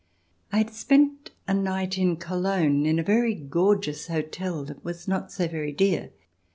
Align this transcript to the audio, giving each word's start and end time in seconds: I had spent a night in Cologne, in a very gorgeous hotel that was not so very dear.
I 0.51 0.57
had 0.57 0.71
spent 0.73 1.29
a 1.47 1.53
night 1.53 1.95
in 1.95 2.17
Cologne, 2.17 2.87
in 2.87 2.97
a 2.97 3.03
very 3.03 3.35
gorgeous 3.35 4.07
hotel 4.07 4.63
that 4.63 4.83
was 4.83 5.07
not 5.07 5.31
so 5.31 5.47
very 5.47 5.71
dear. 5.71 6.09